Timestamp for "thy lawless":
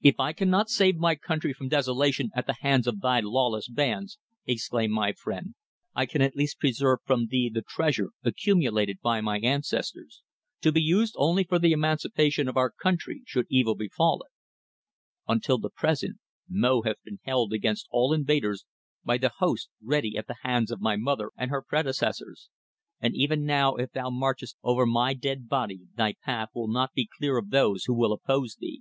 3.02-3.68